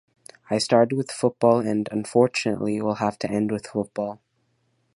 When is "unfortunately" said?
1.91-2.81